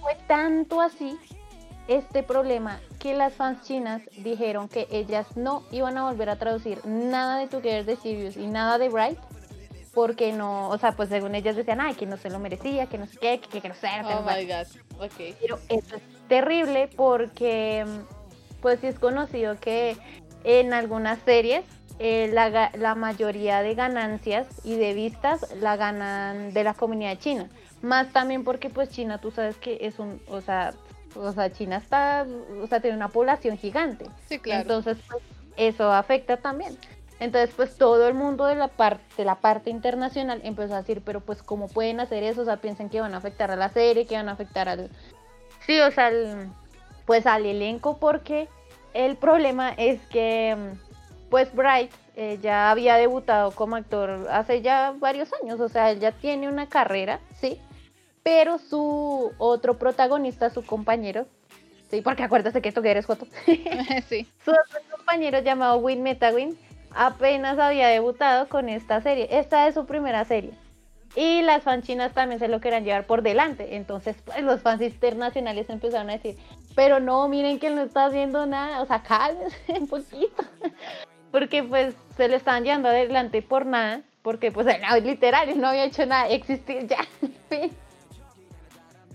[0.00, 1.18] Fue tanto así
[1.88, 6.84] este problema que las fans chinas dijeron que ellas no iban a volver a traducir
[6.86, 9.18] nada de Together de Sirius y nada de Bright
[9.92, 12.98] porque no, o sea, pues según ellas decían, ay, que no se lo merecía, que
[12.98, 13.88] no sé qué, que, que no sé.
[14.04, 14.66] Oh my god,
[14.98, 15.36] ok.
[15.40, 17.84] Pero eso es terrible porque,
[18.60, 19.96] pues sí es conocido que
[20.44, 21.64] en algunas series
[21.98, 27.50] eh, la, la mayoría de ganancias y de vistas la ganan de la comunidad china.
[27.82, 30.72] Más también porque pues China, tú sabes que es un, o sea,
[31.16, 32.26] o sea, China está,
[32.62, 34.06] o sea, tiene una población gigante.
[34.28, 34.62] Sí, claro.
[34.62, 35.22] Entonces, pues,
[35.56, 36.76] eso afecta también.
[37.22, 41.02] Entonces, pues todo el mundo de la parte, de la parte internacional empezó a decir,
[41.04, 43.68] pero pues cómo pueden hacer eso, o sea, piensan que van a afectar a la
[43.68, 44.90] serie, que van a afectar al,
[45.64, 46.10] sí, o sea,
[47.06, 48.48] pues al elenco, porque
[48.92, 50.56] el problema es que,
[51.30, 56.00] pues Bright eh, ya había debutado como actor hace ya varios años, o sea, él
[56.00, 57.60] ya tiene una carrera, sí,
[58.22, 61.26] pero su otro protagonista, su compañero,
[61.90, 63.26] sí, porque acuérdate que esto que eres Joto,
[64.08, 64.26] sí.
[64.44, 66.56] su otro compañero llamado Win Metawin
[66.94, 69.28] apenas había debutado con esta serie.
[69.30, 70.52] Esta es su primera serie.
[71.14, 73.76] Y las fans chinas también se lo querían llevar por delante.
[73.76, 76.36] Entonces, pues los fans internacionales empezaron a decir,
[76.74, 80.42] pero no, miren que él no está haciendo nada, o sea, cálmense un poquito.
[81.30, 84.66] Porque pues se le estaban llevando adelante por nada, porque pues
[85.02, 86.98] literal, no había hecho nada, existir ya.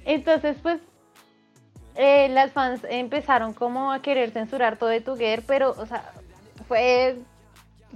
[0.08, 0.80] Entonces, pues,
[1.96, 6.14] eh, las fans empezaron como a querer censurar todo de Together, pero, o sea,
[6.66, 7.18] fue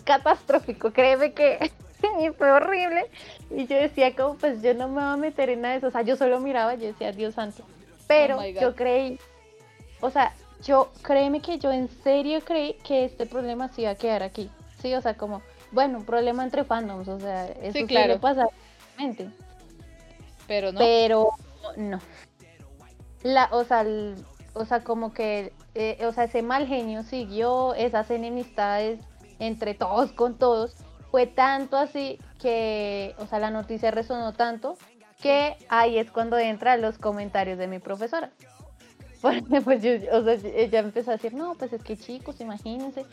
[0.03, 1.71] catastrófico, créeme que
[2.37, 3.09] fue horrible.
[3.49, 5.87] Y yo decía como, pues yo no me voy a meter en nada de eso,
[5.87, 7.63] o sea, yo solo miraba, yo decía, Dios santo.
[8.07, 9.17] Pero oh yo creí,
[10.01, 10.33] o sea,
[10.65, 14.49] yo, créeme que yo en serio creí que este problema se iba a quedar aquí.
[14.81, 18.19] Sí, o sea, como, bueno, un problema entre fandoms, o sea, eso sí, claro.
[18.19, 18.47] pasa.
[20.47, 20.79] Pero no.
[20.79, 21.29] Pero
[21.77, 21.99] no.
[23.23, 23.85] La, o sea,
[24.53, 28.99] o sea, como que, eh, o sea, ese mal genio siguió esas enemistades
[29.39, 30.75] entre todos con todos.
[31.11, 34.77] Fue tanto así que, o sea, la noticia resonó tanto
[35.21, 38.31] que ahí es cuando entran los comentarios de mi profesora.
[39.21, 43.05] Porque pues yo, o sea, ella empezó a decir, no, pues es que chicos, imagínense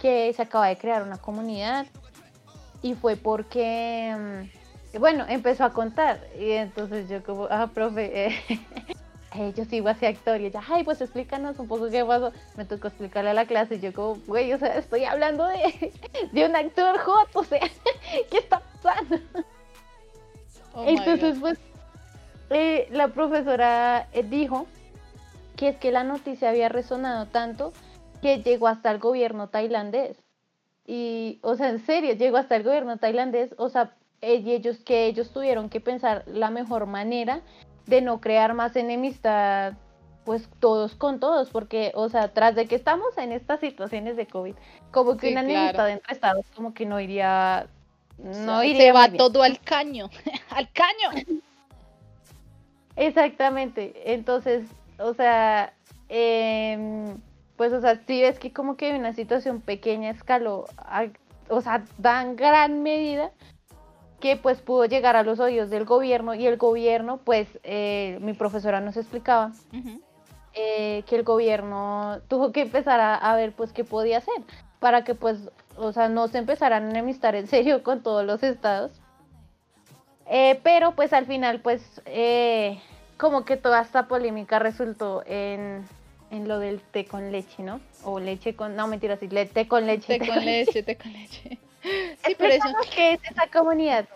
[0.00, 1.86] que se acaba de crear una comunidad
[2.82, 4.55] y fue porque mm,
[4.98, 8.40] bueno, empezó a contar y entonces yo como, ah, profe, eh,
[9.34, 12.32] eh, yo sigo hacia actor y ella, ay, pues explícanos un poco qué pasó.
[12.56, 15.92] Me tocó explicarle a la clase y yo como, güey, o sea, estoy hablando de,
[16.32, 17.60] de un actor hot, o sea,
[18.30, 19.16] ¿qué está pasando?
[20.74, 21.58] Oh entonces, pues,
[22.50, 24.66] eh, la profesora eh, dijo
[25.56, 27.72] que es que la noticia había resonado tanto
[28.22, 30.22] que llegó hasta el gobierno tailandés.
[30.86, 35.06] Y, o sea, en serio, llegó hasta el gobierno tailandés, o sea, y ellos que
[35.06, 37.40] ellos tuvieron que pensar la mejor manera
[37.86, 39.74] de no crear más enemistad,
[40.24, 44.26] pues todos con todos, porque, o sea, tras de que estamos en estas situaciones de
[44.26, 44.54] COVID,
[44.90, 45.54] como que Sí, una claro.
[45.58, 47.68] enemistad entre estados, como que no iría,
[48.18, 49.18] O sea, no iría se va bien.
[49.18, 50.10] todo al caño.
[50.50, 51.22] ¡Al caño!
[52.96, 54.12] Exactamente.
[54.14, 54.64] Entonces,
[54.98, 55.72] o sea,
[56.08, 57.16] em,
[57.56, 61.06] pues, o sea, si ves que como que una situación pequeña escaló, a-
[61.48, 63.30] o sea, dan gran medida
[64.26, 68.32] que pues pudo llegar a los oídos del gobierno y el gobierno, pues, eh, mi
[68.32, 69.52] profesora nos explicaba
[70.54, 74.34] eh, que el gobierno tuvo que empezar a, a ver pues qué podía hacer
[74.80, 75.38] para que pues,
[75.76, 78.90] o sea, no se empezaran a enemistar en serio con todos los estados.
[80.28, 82.80] Eh, pero pues al final pues eh,
[83.18, 85.84] como que toda esta polémica resultó en,
[86.32, 87.78] en lo del té con leche, ¿no?
[88.02, 90.18] O leche con, no mentira, sí, le- té con leche.
[90.18, 91.58] Té con leche, té con leche.
[92.24, 92.68] Sí, pero eso.
[92.94, 94.06] Qué es esa comunidad.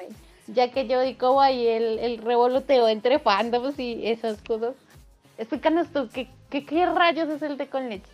[0.48, 4.74] Ya que yo digo ahí el, el revoloteo entre fandoms y esas cosas.
[5.38, 8.11] Explícanos tú, ¿qué, qué, qué rayos es el té con leche?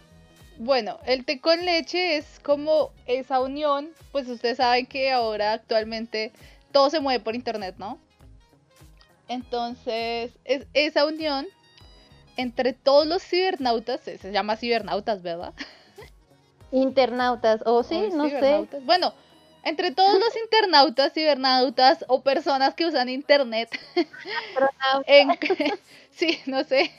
[0.59, 6.33] Bueno, el té con leche es como esa unión, pues ustedes saben que ahora actualmente
[6.73, 7.99] todo se mueve por internet, ¿no?
[9.29, 11.47] Entonces, es esa unión
[12.37, 15.53] entre todos los cibernautas, se llama cibernautas, ¿verdad?
[16.71, 18.69] Internautas, o sí, O no sé.
[18.85, 19.13] Bueno,
[19.67, 23.69] entre todos los internautas, cibernautas o personas que usan internet
[25.09, 25.29] en,
[26.11, 26.93] sí, no sé,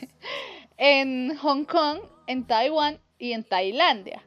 [0.76, 4.22] en Hong Kong, en Taiwán y en Tailandia.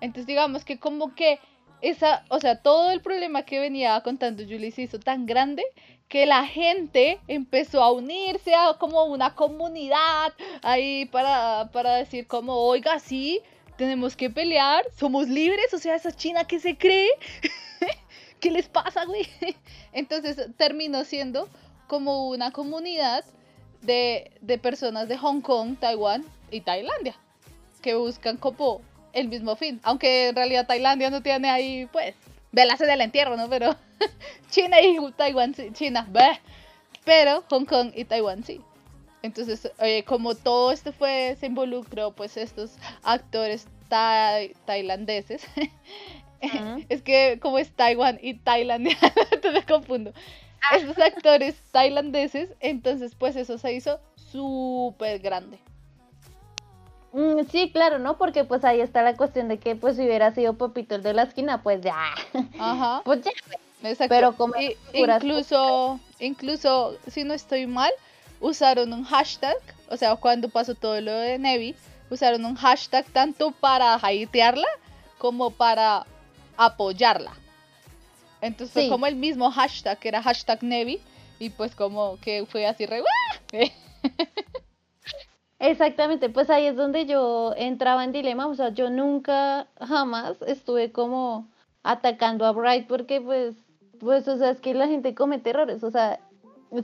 [0.00, 1.38] Entonces digamos que como que
[1.82, 5.62] esa, o sea, todo el problema que venía contando Julie se hizo tan grande
[6.08, 12.54] que la gente empezó a unirse a como una comunidad ahí para, para decir como,
[12.54, 13.42] oiga, sí,
[13.76, 17.10] tenemos que pelear, somos libres, o sea, esa China que se cree,
[18.40, 19.26] ¿qué les pasa, güey?
[19.92, 21.48] Entonces terminó siendo
[21.86, 23.24] como una comunidad
[23.82, 27.16] de, de personas de Hong Kong, Taiwán y Tailandia,
[27.80, 28.80] que buscan como
[29.12, 32.14] el mismo fin, aunque en realidad Tailandia no tiene ahí, pues,
[32.50, 33.48] velas en el entierro, ¿no?
[33.48, 33.76] Pero
[34.50, 36.08] China y Taiwán sí, China,
[37.04, 38.60] pero Hong Kong y Taiwán sí.
[39.22, 45.46] Entonces, eh, como todo esto fue, se involucró, pues, estos actores tai- tailandeses,
[46.88, 48.96] es que como es Taiwán y Tailandia,
[49.42, 50.12] te me confundo.
[50.74, 55.58] Estos actores tailandeses, entonces pues eso se hizo súper grande.
[57.12, 58.16] Mm, sí, claro, ¿no?
[58.16, 61.12] Porque pues ahí está la cuestión de que pues si hubiera sido Popito el de
[61.12, 61.96] la esquina, pues ya.
[62.58, 63.30] Ajá, Pues ya.
[63.82, 64.08] exacto.
[64.14, 67.90] Pero como Y- incluso, incluso, si no estoy mal,
[68.42, 69.56] usaron un hashtag,
[69.88, 71.74] o sea, cuando pasó todo lo de Nevi,
[72.10, 74.66] usaron un hashtag tanto para hatearla
[75.16, 76.04] como para
[76.56, 77.32] apoyarla.
[78.40, 81.00] Entonces fue como el mismo hashtag, que era hashtag Nevi,
[81.38, 83.02] y pues como que fue así re...
[85.60, 90.90] Exactamente, pues ahí es donde yo entraba en dilema, o sea, yo nunca jamás estuve
[90.90, 91.48] como
[91.84, 93.54] atacando a Bright porque pues,
[94.00, 96.18] pues, o sea, es que la gente comete errores, o sea,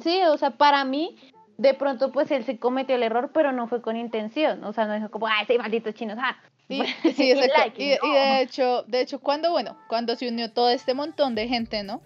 [0.01, 1.17] sí, o sea, para mí,
[1.59, 4.87] de pronto pues él sí cometió el error, pero no fue con intención, o sea,
[4.87, 6.37] no dijo como, ay, sí, malditos chinos, ah.
[6.71, 7.55] Y, sí, exacto.
[7.57, 11.35] like, Y, y de hecho, de hecho, cuando, bueno, cuando se unió todo este montón
[11.35, 12.03] de gente, ¿no?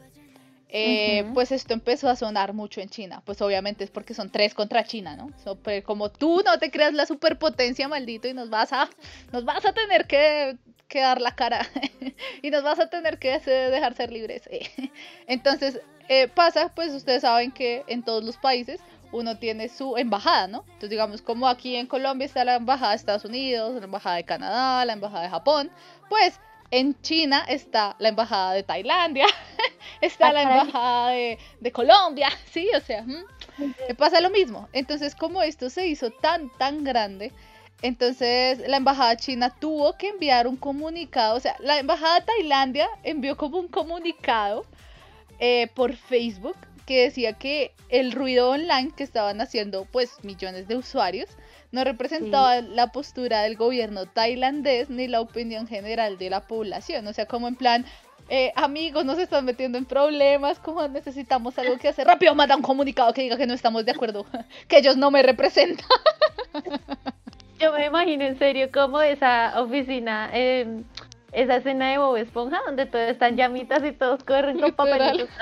[0.74, 1.28] Eh.
[1.34, 3.22] Pues esto empezó a sonar mucho en China.
[3.26, 5.30] Pues obviamente es porque son tres contra China, ¿no?
[5.44, 8.88] So, pero como tú no te creas la superpotencia, maldito, y nos vas a,
[9.32, 10.56] nos vas a tener que,
[10.88, 11.66] que dar la cara.
[12.42, 14.48] y nos vas a tener que dejar ser libres.
[15.26, 18.80] Entonces, eh, pasa, pues ustedes saben que en todos los países
[19.12, 20.64] uno tiene su embajada, ¿no?
[20.66, 24.24] Entonces, digamos, como aquí en Colombia está la embajada de Estados Unidos, la embajada de
[24.24, 25.70] Canadá, la embajada de Japón,
[26.08, 29.26] pues en China está la embajada de Tailandia,
[30.00, 33.04] está Ah, la embajada de, de Colombia, sí, o sea,
[33.96, 34.68] pasa lo mismo.
[34.72, 37.30] Entonces, como esto se hizo tan, tan grande,
[37.82, 42.88] entonces la embajada china tuvo que enviar un comunicado, o sea, la embajada de Tailandia
[43.02, 44.64] envió como un comunicado
[45.40, 46.56] eh, por Facebook
[46.92, 51.28] que decía que el ruido online que estaban haciendo pues millones de usuarios
[51.70, 57.12] no representaba la postura del gobierno tailandés ni la opinión general de la población, o
[57.14, 57.86] sea, como en plan,
[58.28, 62.06] eh, amigos, nos están metiendo en problemas, como necesitamos algo que hacer.
[62.06, 64.26] Rápido, manda un comunicado que diga que no estamos de acuerdo,
[64.68, 65.86] que ellos no me representan.
[67.58, 70.82] Yo me imagino en serio como esa oficina, eh,
[71.32, 75.28] esa escena de Bob Esponja donde todos están llamitas y todos corren con papelitos.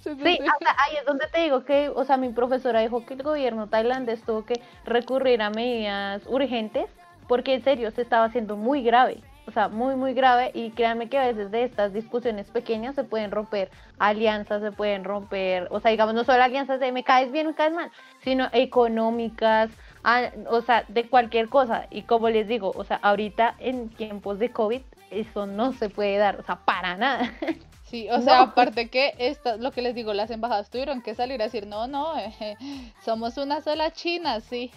[0.00, 3.22] Sí, hasta ahí es donde te digo que, o sea, mi profesora dijo que el
[3.22, 6.88] gobierno tailandés tuvo que recurrir a medidas urgentes
[7.28, 11.08] porque en serio se estaba haciendo muy grave, o sea, muy, muy grave y créanme
[11.08, 15.80] que a veces de estas discusiones pequeñas se pueden romper alianzas, se pueden romper, o
[15.80, 17.90] sea, digamos, no solo alianzas de me caes bien, me caes mal,
[18.22, 19.70] sino económicas,
[20.06, 21.86] ah, o sea, de cualquier cosa.
[21.90, 26.16] Y como les digo, o sea, ahorita en tiempos de COVID eso no se puede
[26.18, 27.32] dar, o sea, para nada.
[27.84, 28.42] Sí, o sea, No.
[28.42, 31.86] aparte que esta, lo que les digo, las embajadas tuvieron que salir a decir, no,
[31.86, 32.56] no, eh,
[33.04, 34.72] somos una sola China, sí.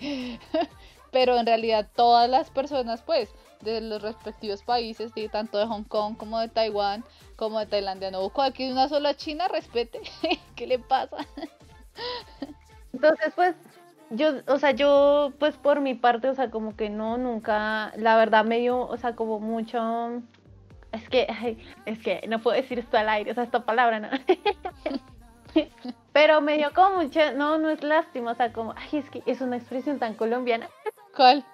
[1.12, 5.84] Pero en realidad todas las personas, pues, de los respectivos países, sí, tanto de Hong
[5.84, 7.04] Kong como de Taiwán,
[7.36, 10.00] como de Tailandia, no busco aquí una sola China, respete.
[10.56, 11.18] ¿Qué le pasa?
[12.92, 13.54] Entonces, pues,
[14.10, 18.16] yo, o sea, yo, pues, por mi parte, o sea, como que no, nunca, la
[18.16, 20.22] verdad me dio, o sea, como mucho,
[20.92, 24.00] es que, ay, es que no puedo decir esto al aire, o sea, esta palabra,
[24.00, 24.08] ¿no?
[26.12, 29.22] Pero me dio como mucha, no, no es lástima, o sea, como, ay, es que
[29.26, 30.68] es una expresión tan colombiana.
[31.16, 31.44] ¿Cuál?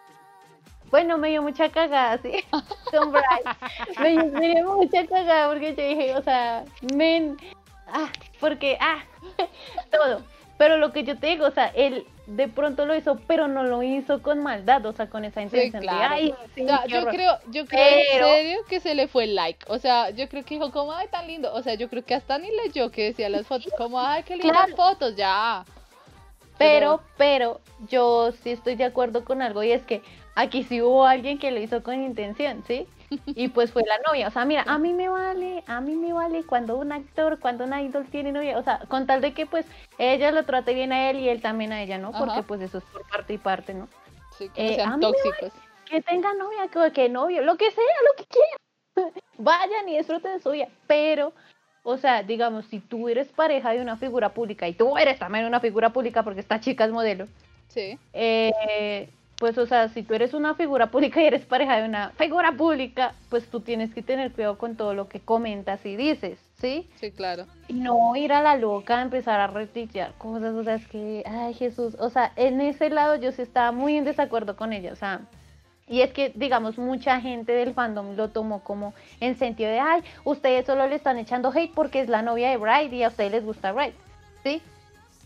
[0.90, 2.32] Bueno, me dio mucha cagada, sí,
[2.90, 3.56] con Brian.
[4.00, 7.36] Me, dio- me dio mucha cagada porque yo dije, o sea, men,
[7.86, 8.08] ah,
[8.40, 8.98] porque, ah,
[9.90, 10.22] todo.
[10.58, 13.64] Pero lo que yo te digo, o sea, él de pronto lo hizo, pero no
[13.64, 15.98] lo hizo con maldad, o sea, con esa intención claro.
[15.98, 17.12] de, ay, sí, O sea, yo horror".
[17.14, 19.66] creo, yo creo Pero- en serio que se le fue el like.
[19.68, 21.52] O sea, yo creo que dijo como, ay, tan lindo.
[21.52, 24.36] O sea, yo creo que hasta ni leyó que decía las fotos, como, ay, qué
[24.36, 24.76] lindas Claro.
[24.76, 25.64] fotos, ya.
[26.61, 30.03] Pero, pero, yo sí estoy de acuerdo con algo y es que
[30.35, 32.87] aquí sí hubo alguien que lo hizo con intención, ¿sí?
[33.25, 36.12] Y pues fue la novia, o sea, mira, a mí me vale, a mí me
[36.12, 39.46] vale cuando un actor, cuando un idol tiene novia, o sea, con tal de que
[39.46, 39.64] pues
[39.99, 42.12] ella lo trate bien a él y él también a ella, ¿no?
[42.12, 42.42] Porque Ajá.
[42.42, 43.88] pues eso es por parte y parte, ¿no?
[44.37, 45.53] Sí, que Eh, sean tóxicos.
[45.87, 49.14] Que tenga novia, que, que novio, lo que sea, lo que quieran.
[49.38, 51.33] Vayan y disfruten de su vida, pero...
[51.82, 55.46] O sea, digamos, si tú eres pareja de una figura pública y tú eres también
[55.46, 57.26] una figura pública porque esta chica es modelo,
[57.68, 57.98] Sí.
[58.12, 62.10] eh, pues, o sea, si tú eres una figura pública y eres pareja de una
[62.10, 66.38] figura pública, pues tú tienes que tener cuidado con todo lo que comentas y dices,
[66.60, 66.86] ¿sí?
[66.96, 67.46] Sí, claro.
[67.68, 71.22] Y no ir a la loca a empezar a retuitear cosas, o sea, es que,
[71.26, 74.92] ay Jesús, o sea, en ese lado yo sí estaba muy en desacuerdo con ella,
[74.92, 75.20] o sea,
[75.90, 80.03] y es que, digamos, mucha gente del fandom lo tomó como en sentido de, ay,
[80.24, 83.33] ustedes solo le están echando hate porque es la novia de Bright y a ustedes
[83.33, 83.94] les gusta Bright,
[84.44, 84.62] ¿sí?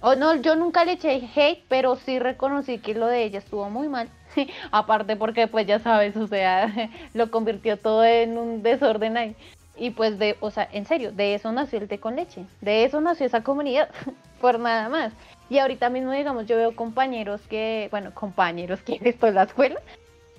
[0.01, 3.69] O no, yo nunca le eché hate, pero sí reconocí que lo de ella estuvo
[3.69, 4.09] muy mal.
[4.71, 6.73] Aparte porque, pues ya sabes, o sea,
[7.15, 9.37] lo convirtió todo en un desorden ahí.
[9.77, 12.47] Y pues de, o sea, en serio, de eso nació el té con leche.
[12.63, 13.91] De eso nació esa comunidad,
[14.41, 15.13] por nada más.
[15.51, 19.81] Y ahorita mismo, digamos, yo veo compañeros que, bueno, compañeros que esto en la escuela,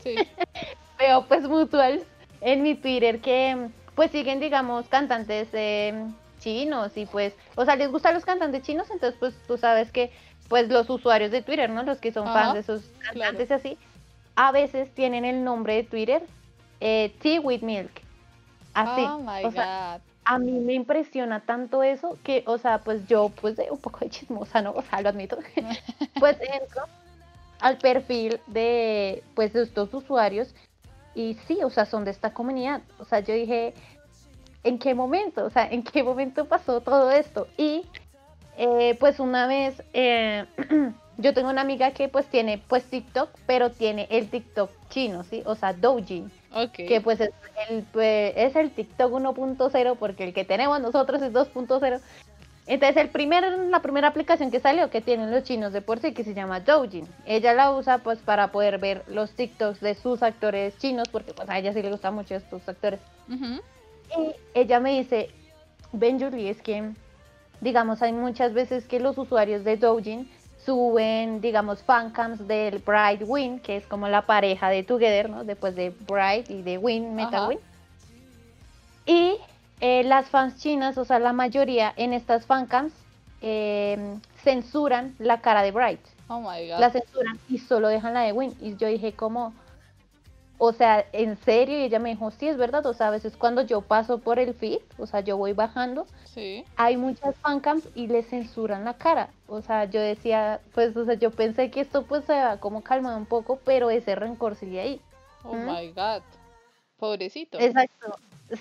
[0.06, 0.15] Sí.
[0.98, 2.04] veo pues mutuals
[2.39, 5.94] en mi Twitter que pues siguen, digamos, cantantes eh,
[6.39, 10.12] chinos y pues, o sea, les gustan los cantantes chinos, entonces pues tú sabes que
[10.48, 11.84] pues los usuarios de Twitter, ¿no?
[11.84, 13.20] Los que son Ajá, fans de esos claro.
[13.20, 13.78] cantantes así,
[14.36, 16.24] a veces tienen el nombre de Twitter
[16.80, 17.91] eh, Tea with Milk.
[18.74, 19.02] Así.
[19.02, 20.02] oh my o sea, god.
[20.26, 24.00] a mí me impresiona tanto eso que, o sea, pues yo, pues de un poco
[24.00, 24.72] de chismosa, ¿no?
[24.76, 25.38] O sea, lo admito.
[26.20, 26.84] pues entro
[27.60, 30.54] al perfil de, pues, de estos usuarios
[31.13, 32.82] y sí, o sea, son de esta comunidad.
[33.00, 33.74] O sea, yo dije,
[34.63, 35.46] ¿en qué momento?
[35.46, 37.48] O sea, ¿en qué momento pasó todo esto?
[37.58, 37.86] Y,
[38.58, 40.46] eh, pues, una vez, eh,
[41.18, 45.41] yo tengo una amiga que, pues, tiene, pues, TikTok, pero tiene el TikTok chino, ¿sí?
[45.46, 46.72] O sea, Doujin Ok.
[46.74, 47.32] que pues es
[47.70, 52.00] el, pues, es el TikTok 1.0 porque el que tenemos nosotros es 2.0.
[52.67, 56.13] Entonces el primer, la primera aplicación que salió que tienen los chinos de por sí
[56.13, 57.08] que se llama Doujin.
[57.25, 61.47] Ella la usa pues para poder ver los TikToks de sus actores chinos porque pues
[61.49, 62.99] a ella sí le gustan mucho estos actores.
[63.30, 63.62] Ujú.
[64.19, 65.30] Y ella me dice,
[65.91, 66.91] Ben Julie, es que
[67.62, 70.30] digamos hay muchas veces que los usuarios de Doujin
[70.66, 75.43] suben, digamos, fancams del Bright Win, que es como la pareja de Together, ¿no?
[75.43, 77.47] Después de Bright y de Win, Meta.
[77.47, 77.59] Win.
[79.05, 79.38] Y
[79.82, 82.93] eh, las fans chinas, o sea, la mayoría en estas fancams
[83.41, 85.99] eh, censuran la cara de Bright.
[86.28, 86.80] Oh my god.
[86.80, 88.55] La censuran y solo dejan la de Win.
[88.59, 89.53] Y yo dije como,
[90.57, 91.78] o sea, ¿en serio?
[91.78, 92.86] Y ella me dijo, sí, es verdad.
[92.86, 96.07] O sea, a veces cuando yo paso por el feed, o sea, yo voy bajando,
[96.34, 96.65] Sí.
[96.76, 99.30] hay muchas fancams y le censuran la cara.
[99.47, 102.82] O sea, yo decía, pues, o sea, yo pensé que esto pues se va como
[102.82, 105.01] calmado un poco, pero ese rencor sigue ahí.
[105.43, 105.65] Oh ¿Mm?
[105.65, 106.21] my god.
[106.97, 107.59] Pobrecito.
[107.59, 108.15] Exacto.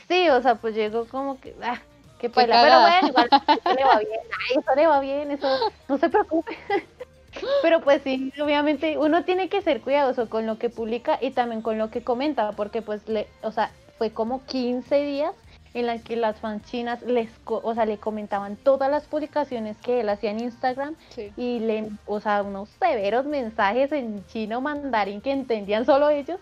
[0.08, 1.78] Sí, o sea, pues llegó como que, ah,
[2.18, 2.62] qué paila.
[2.62, 5.48] Pero bueno, igual eso le va bien, ay, eso le va bien, eso
[5.88, 6.56] no se preocupe.
[7.62, 11.62] Pero pues sí, obviamente uno tiene que ser cuidadoso con lo que publica y también
[11.62, 15.32] con lo que comenta, porque pues le, o sea, fue como 15 días
[15.74, 20.00] en las que las fans chinas les, o sea, le comentaban todas las publicaciones que
[20.00, 21.32] él hacía en Instagram Sí.
[21.36, 26.38] y le, o sea, unos severos mensajes en chino mandarín que entendían solo ellos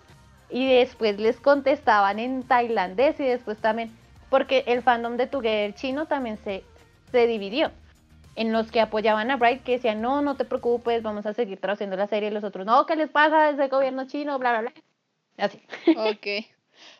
[0.52, 3.90] y después les contestaban en tailandés y después también,
[4.30, 6.62] porque el fandom de Together chino también se,
[7.10, 7.70] se dividió
[8.34, 11.60] en los que apoyaban a Bright que decían no, no te preocupes, vamos a seguir
[11.60, 14.38] traduciendo la serie y los otros, no, ¿qué les pasa desde el gobierno chino?
[14.38, 14.72] Bla, bla, bla.
[15.38, 15.62] Así.
[15.96, 16.46] Ok.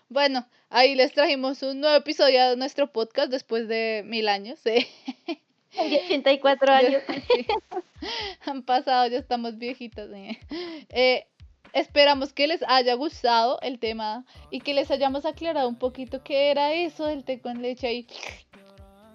[0.08, 4.64] Bueno, ahí les trajimos un nuevo episodio de nuestro podcast después de mil años.
[4.66, 4.86] ¿eh?
[5.78, 7.02] 84 años.
[7.32, 7.46] Sí.
[8.46, 10.10] Han pasado, ya estamos viejitas.
[10.12, 10.38] ¿eh?
[10.88, 11.26] Eh,
[11.72, 16.50] esperamos que les haya gustado el tema y que les hayamos aclarado un poquito qué
[16.50, 18.06] era eso del té con leche ahí.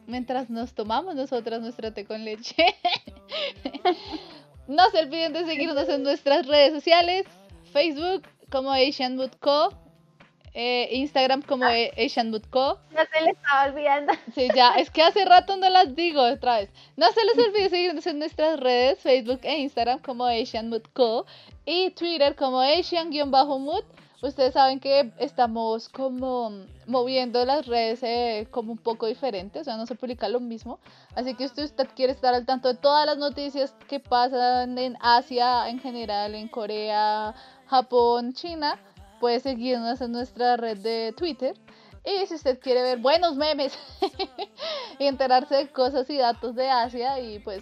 [0.05, 2.55] Mientras nos tomamos nosotras nuestro té con leche.
[4.67, 7.25] no se olviden de seguirnos en nuestras redes sociales.
[7.71, 9.69] Facebook como Asian Mood Co.
[10.59, 12.79] eh, Instagram como eh, Asian Mood Co.
[12.91, 14.13] Ya se les estaba olvidando.
[14.33, 16.71] Sí, ya, es que hace rato no las digo otra vez.
[16.95, 21.27] No se les olvide seguirnos en nuestras redes, Facebook e Instagram como Asian Mood Co.
[21.63, 23.83] y Twitter como Asian-Mood.
[24.23, 26.51] Ustedes saben que estamos como
[26.87, 30.79] moviendo las redes eh, como un poco diferente, o sea, no se publica lo mismo.
[31.15, 34.97] Así que si usted quiere estar al tanto de todas las noticias que pasan en
[35.01, 37.35] Asia en general, en Corea,
[37.67, 38.79] Japón, China,
[39.20, 41.55] puede seguirnos en nuestra red de Twitter.
[42.05, 43.78] Y si usted quiere ver buenos memes
[44.99, 47.61] y enterarse de cosas y datos de Asia y pues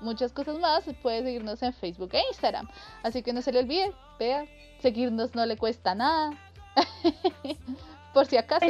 [0.00, 2.68] muchas cosas más, puede seguirnos en Facebook e Instagram.
[3.02, 4.46] Así que no se le olvide, vea,
[4.80, 6.32] seguirnos no le cuesta nada.
[8.14, 8.66] Por si acaso,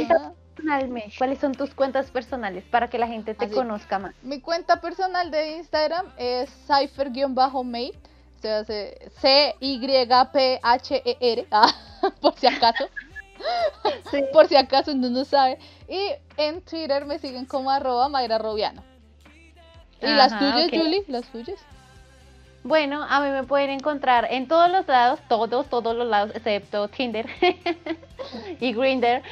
[1.19, 3.55] ¿Cuáles son tus cuentas personales para que la gente te Así.
[3.55, 4.15] conozca más?
[4.23, 7.99] Mi cuenta personal de Instagram es cypher-mate.
[8.41, 10.27] Se hace C-Y-P-H-E-R.
[11.51, 11.73] ah,
[12.21, 12.89] por si acaso.
[14.13, 14.23] Sí.
[14.33, 15.59] Por si acaso no no sabe.
[15.89, 18.85] Y en Twitter me siguen como arroba Mayra Robiano.
[20.01, 20.71] ¿Y las tuyas.
[20.71, 21.03] Julie?
[21.09, 21.59] ¿Las tuyas?
[22.65, 26.87] Bueno, a mí me pueden encontrar en todos los lados, todos, todos los lados, excepto
[26.87, 27.27] Tinder
[28.61, 29.23] y Grinder.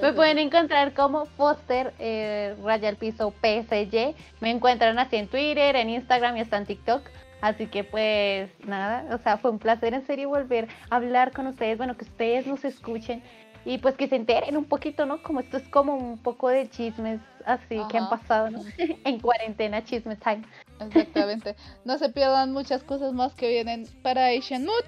[0.00, 4.16] me pueden encontrar como Foster eh, Raya al Piso PSY.
[4.40, 7.02] Me encuentran así en Twitter, en Instagram y hasta en TikTok.
[7.42, 11.46] Así que pues nada, o sea, fue un placer en serio volver a hablar con
[11.48, 13.22] ustedes, bueno, que ustedes nos escuchen
[13.64, 15.22] y pues que se enteren un poquito, ¿no?
[15.22, 18.60] Como esto es como un poco de chismes así que han pasado, ¿no?
[19.04, 20.42] en cuarentena, chisme time.
[20.80, 21.56] Exactamente.
[21.84, 24.84] no se pierdan muchas cosas más que vienen para Asian Mood.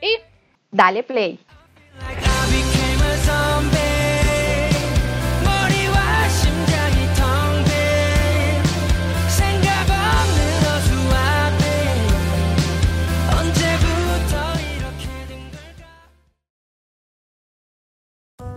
[0.00, 0.08] Y
[0.72, 1.38] Dale play.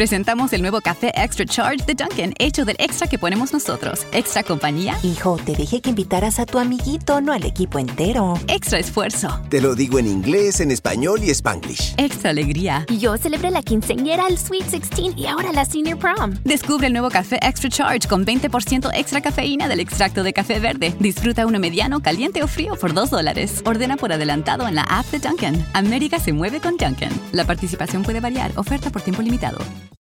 [0.00, 4.06] Presentamos el nuevo café Extra Charge de Dunkin', hecho del extra que ponemos nosotros.
[4.12, 8.40] Extra compañía, Hijo, te dije que invitaras a tu amiguito, no al equipo entero.
[8.48, 11.92] extra esfuerzo, Te lo digo en inglés, en español y spanglish.
[11.98, 12.86] extra alegría.
[12.88, 16.34] Yo celebré la quinceañera, el Sweet 16 y ahora la Senior Prom.
[16.44, 20.94] Descubre el nuevo café Extra Charge con 20% extra cafeína del extracto de café verde.
[20.98, 23.60] Disfruta uno mediano, caliente o frío por 2 dólares.
[23.66, 25.62] Ordena por adelantado en la app de Dunkin'.
[25.74, 27.12] América se mueve con Dunkin'.
[27.32, 28.52] La participación puede variar.
[28.56, 29.58] Oferta por tiempo limitado.